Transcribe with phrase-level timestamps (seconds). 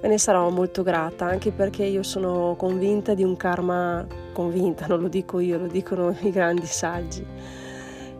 [0.00, 5.00] Ve ne sarò molto grata anche perché io sono convinta di un karma, convinta, non
[5.00, 7.26] lo dico io, lo dicono i grandi saggi.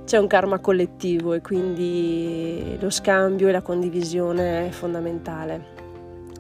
[0.05, 5.79] C'è un karma collettivo e quindi lo scambio e la condivisione è fondamentale.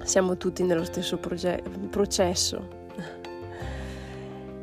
[0.03, 2.79] Siamo tutti nello stesso proge- processo.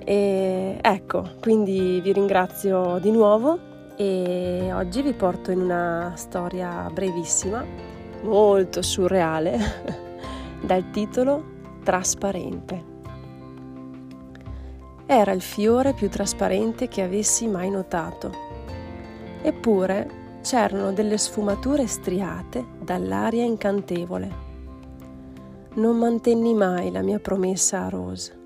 [0.09, 3.66] E ecco, quindi vi ringrazio di nuovo
[3.99, 7.65] e oggi vi porto in una storia brevissima,
[8.21, 9.57] molto surreale,
[10.61, 12.95] dal titolo Trasparente.
[15.07, 18.31] Era il fiore più trasparente che avessi mai notato.
[19.41, 24.45] Eppure c'erano delle sfumature striate dall'aria incantevole.
[25.73, 28.37] Non mantenni mai la mia promessa a Rose.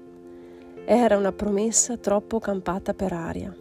[0.86, 3.54] Era una promessa troppo campata per aria.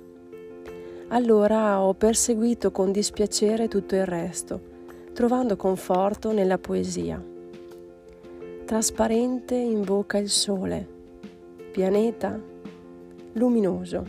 [1.13, 4.61] Allora ho perseguito con dispiacere tutto il resto,
[5.13, 7.21] trovando conforto nella poesia.
[8.65, 10.87] Trasparente invoca il sole,
[11.73, 12.41] pianeta
[13.33, 14.07] luminoso,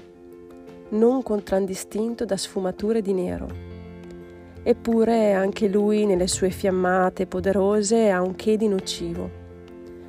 [0.89, 3.47] non contraddistinto da sfumature di nero.
[4.61, 9.27] Eppure anche lui nelle sue fiammate poderose ha un che di nocivo,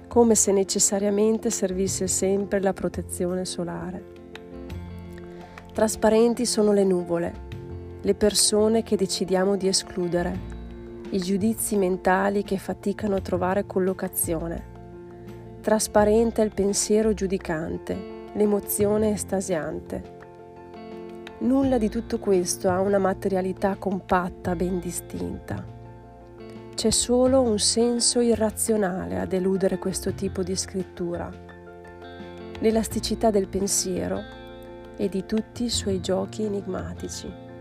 [0.09, 4.22] come se necessariamente servisse sempre la protezione solare.
[5.73, 7.33] Trasparenti sono le nuvole,
[8.03, 10.39] le persone che decidiamo di escludere,
[11.13, 14.71] i giudizi mentali che faticano a trovare collocazione.
[15.63, 17.97] Trasparente è il pensiero giudicante,
[18.35, 20.19] l'emozione estasiante.
[21.39, 25.65] Nulla di tutto questo ha una materialità compatta ben distinta.
[26.75, 31.33] C'è solo un senso irrazionale a deludere questo tipo di scrittura.
[32.59, 34.41] L'elasticità del pensiero
[34.97, 37.52] e di tutti i suoi giochi enigmatici.